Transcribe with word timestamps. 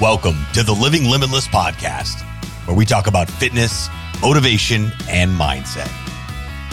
Welcome 0.00 0.46
to 0.54 0.62
the 0.62 0.72
Living 0.72 1.04
Limitless 1.04 1.46
podcast, 1.46 2.22
where 2.66 2.74
we 2.74 2.86
talk 2.86 3.06
about 3.06 3.30
fitness, 3.30 3.90
motivation, 4.22 4.90
and 5.10 5.30
mindset. 5.30 5.92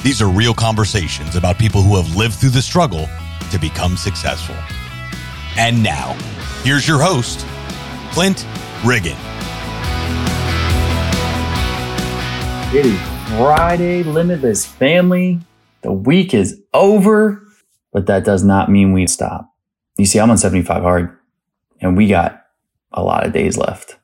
These 0.01 0.21
are 0.21 0.29
real 0.29 0.53
conversations 0.53 1.35
about 1.35 1.57
people 1.57 1.81
who 1.81 1.97
have 1.97 2.15
lived 2.15 2.35
through 2.35 2.51
the 2.51 2.61
struggle 2.61 3.09
to 3.51 3.59
become 3.59 3.97
successful. 3.97 4.55
And 5.57 5.83
now, 5.83 6.13
here's 6.63 6.87
your 6.87 7.01
host, 7.01 7.45
Clint 8.13 8.47
Riggin. 8.85 9.17
It 12.73 12.85
is 12.85 13.01
Friday, 13.35 14.03
Limitless 14.03 14.65
family. 14.65 15.41
The 15.81 15.91
week 15.91 16.33
is 16.33 16.61
over, 16.73 17.45
but 17.91 18.05
that 18.05 18.23
does 18.23 18.45
not 18.45 18.71
mean 18.71 18.93
we 18.93 19.05
stop. 19.05 19.53
You 19.97 20.05
see, 20.05 20.17
I'm 20.17 20.31
on 20.31 20.37
75 20.37 20.81
hard 20.81 21.17
and 21.81 21.97
we 21.97 22.07
got 22.07 22.46
a 22.91 23.03
lot 23.03 23.25
of 23.25 23.33
days 23.33 23.57
left, 23.57 23.97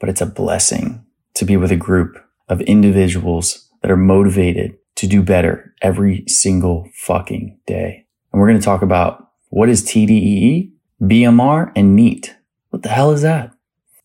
but 0.00 0.08
it's 0.08 0.20
a 0.20 0.26
blessing 0.26 1.04
to 1.34 1.44
be 1.44 1.56
with 1.56 1.72
a 1.72 1.76
group 1.76 2.16
of 2.48 2.60
individuals 2.62 3.68
that 3.82 3.90
are 3.90 3.96
motivated 3.96 4.76
to 4.96 5.06
do 5.06 5.22
better 5.22 5.74
every 5.82 6.24
single 6.26 6.88
fucking 6.94 7.58
day. 7.66 8.06
And 8.32 8.40
we're 8.40 8.48
going 8.48 8.60
to 8.60 8.64
talk 8.64 8.82
about 8.82 9.30
what 9.48 9.68
is 9.68 9.84
TDEE, 9.84 10.70
BMR, 11.00 11.72
and 11.74 11.96
NEAT. 11.96 12.36
What 12.70 12.82
the 12.82 12.88
hell 12.88 13.12
is 13.12 13.22
that? 13.22 13.52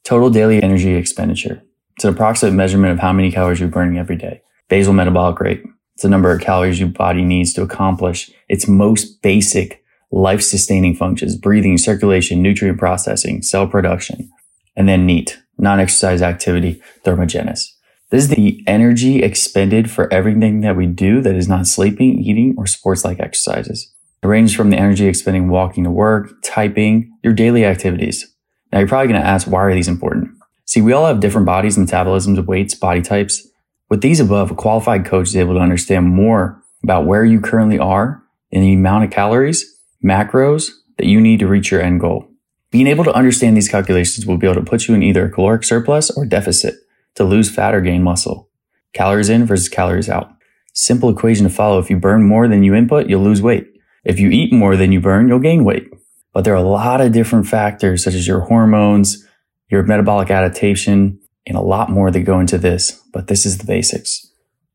Total 0.04 0.30
daily 0.30 0.62
energy 0.62 0.96
expenditure. 0.96 1.62
It's 1.96 2.06
an 2.06 2.14
approximate 2.14 2.54
measurement 2.54 2.94
of 2.94 3.00
how 3.00 3.14
many 3.14 3.32
calories 3.32 3.60
you're 3.60 3.70
burning 3.70 3.98
every 3.98 4.16
day. 4.16 4.42
Basal 4.70 4.94
metabolic 4.94 5.40
rate. 5.40 5.64
It's 5.96 6.04
the 6.04 6.10
number 6.10 6.32
of 6.32 6.42
calories 6.42 6.80
your 6.80 6.90
body 6.90 7.24
needs 7.24 7.54
to 7.54 7.64
accomplish 7.64 8.30
its 8.48 8.68
most 8.68 9.22
basic 9.22 9.84
life 10.12 10.42
sustaining 10.42 10.96
functions, 10.96 11.36
breathing, 11.36 11.78
circulation, 11.78 12.42
nutrient 12.42 12.80
processing, 12.80 13.42
cell 13.42 13.68
production, 13.68 14.30
and 14.76 14.88
then 14.88 15.06
NEAT, 15.06 15.42
non 15.58 15.80
exercise 15.80 16.22
activity, 16.22 16.82
thermogenesis. 17.04 17.66
This 18.10 18.24
is 18.24 18.30
the 18.30 18.64
energy 18.68 19.22
expended 19.22 19.92
for 19.92 20.12
everything 20.14 20.62
that 20.62 20.78
we 20.78 20.86
do 20.86 21.20
that 21.22 21.36
is 21.36 21.50
not 21.50 21.68
sleeping, 21.68 22.20
eating, 22.20 22.56
or 22.58 22.66
sports 22.66 23.04
like 23.04 23.20
exercises. 23.20 23.94
It 24.24 24.28
ranges 24.28 24.56
from 24.56 24.70
the 24.70 24.78
energy 24.78 25.08
expending 25.08 25.50
walking 25.50 25.84
to 25.84 25.92
work, 25.92 26.32
typing, 26.42 27.12
your 27.22 27.34
daily 27.34 27.66
activities. 27.66 28.34
Now 28.72 28.80
you're 28.80 28.88
probably 28.88 29.10
going 29.10 29.22
to 29.22 29.28
ask, 29.28 29.48
why 29.48 29.62
are 29.62 29.74
these 29.74 29.90
important? 29.90 30.32
See, 30.66 30.82
we 30.82 30.94
all 30.94 31.06
have 31.06 31.20
different 31.20 31.46
bodies, 31.46 31.78
metabolisms, 31.78 32.44
weights, 32.46 32.76
body 32.76 33.02
types. 33.02 33.46
With 33.90 34.02
these 34.02 34.20
above, 34.20 34.52
a 34.52 34.56
qualified 34.56 35.06
coach 35.06 35.28
is 35.28 35.36
able 35.36 35.56
to 35.56 35.60
understand 35.60 36.08
more 36.08 36.62
about 36.84 37.06
where 37.06 37.26
you 37.26 37.42
currently 37.42 37.80
are 37.80 38.24
and 38.52 38.64
the 38.64 38.74
amount 38.74 39.04
of 39.04 39.12
calories 39.12 39.77
macros 40.08 40.72
that 40.98 41.08
you 41.08 41.20
need 41.20 41.40
to 41.40 41.48
reach 41.48 41.72
your 41.72 41.82
end 41.82 42.00
goal. 42.00 42.28
Being 42.72 42.88
able 42.88 43.04
to 43.04 43.14
understand 43.14 43.56
these 43.56 43.70
calculations 43.70 44.26
will 44.26 44.38
be 44.38 44.48
able 44.48 44.62
to 44.62 44.70
put 44.70 44.88
you 44.88 44.96
in 44.96 45.04
either 45.04 45.26
a 45.26 45.32
caloric 45.32 45.64
surplus 45.64 46.10
or 46.12 46.26
deficit 46.26 46.76
to 47.16 47.24
lose 47.24 47.50
fat 47.50 47.74
or 47.74 47.82
gain 47.82 48.04
muscle. 48.04 48.50
Calories 48.94 49.30
in 49.30 49.46
versus 49.46 49.70
calories 49.70 50.10
out. 50.10 50.32
Simple 50.74 51.10
equation 51.10 51.46
to 51.46 51.50
follow. 51.50 51.80
If 51.80 51.90
you 51.90 51.98
burn 51.98 52.24
more 52.24 52.48
than 52.48 52.64
you 52.64 52.76
input, 52.76 53.10
you'll 53.10 53.24
lose 53.24 53.42
weight. 53.42 53.68
If 54.04 54.20
you 54.20 54.30
eat 54.30 54.54
more 54.54 54.76
than 54.76 54.92
you 54.92 55.02
burn, 55.02 55.28
you'll 55.28 55.40
gain 55.40 55.64
weight. 55.64 55.88
But 56.34 56.44
there 56.44 56.54
are 56.54 56.58
a 56.58 56.70
lot 56.70 57.02
of 57.02 57.12
different 57.12 57.48
factors 57.48 58.04
such 58.04 58.14
as 58.14 58.28
your 58.28 58.42
hormones, 58.42 59.26
your 59.70 59.84
metabolic 59.84 60.30
adaptation, 60.30 61.20
and 61.48 61.58
a 61.58 61.62
lot 61.62 61.90
more 61.90 62.12
that 62.12 62.22
go 62.22 62.40
into 62.40 62.58
this. 62.58 63.02
But 63.12 63.28
this 63.28 63.46
is 63.46 63.58
the 63.58 63.66
basics. 63.66 64.32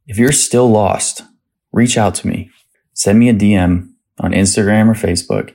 If 0.07 0.19
you're 0.19 0.33
still 0.33 0.69
lost, 0.71 1.23
reach 1.73 1.97
out 1.97 2.15
to 2.17 2.27
me. 2.27 2.51
Send 2.95 3.19
me 3.19 3.29
a 3.29 3.35
DM 3.35 3.92
on 4.21 4.33
Instagram 4.33 4.89
or 4.89 4.95
Facebook, 4.95 5.55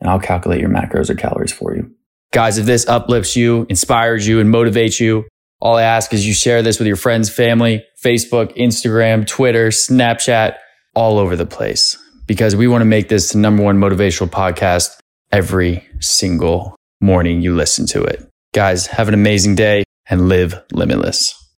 and 0.00 0.10
I'll 0.10 0.20
calculate 0.20 0.60
your 0.60 0.70
macros 0.70 1.10
or 1.10 1.14
calories 1.14 1.52
for 1.52 1.74
you. 1.74 1.90
Guys, 2.32 2.58
if 2.58 2.66
this 2.66 2.86
uplifts 2.86 3.36
you, 3.36 3.66
inspires 3.68 4.26
you, 4.26 4.40
and 4.40 4.52
motivates 4.52 5.00
you, 5.00 5.24
all 5.60 5.76
I 5.76 5.82
ask 5.82 6.12
is 6.12 6.26
you 6.26 6.34
share 6.34 6.62
this 6.62 6.78
with 6.78 6.86
your 6.86 6.96
friends, 6.96 7.30
family, 7.30 7.82
Facebook, 8.02 8.54
Instagram, 8.56 9.26
Twitter, 9.26 9.68
Snapchat, 9.68 10.56
all 10.94 11.18
over 11.18 11.36
the 11.36 11.46
place, 11.46 11.96
because 12.26 12.54
we 12.54 12.68
want 12.68 12.82
to 12.82 12.86
make 12.86 13.08
this 13.08 13.32
the 13.32 13.38
number 13.38 13.62
one 13.62 13.78
motivational 13.78 14.28
podcast 14.28 14.98
every 15.32 15.86
single 16.00 16.76
morning 17.00 17.40
you 17.40 17.54
listen 17.54 17.86
to 17.86 18.02
it. 18.02 18.28
Guys, 18.52 18.86
have 18.86 19.08
an 19.08 19.14
amazing 19.14 19.54
day 19.54 19.84
and 20.08 20.28
live 20.28 20.62
limitless. 20.72 21.45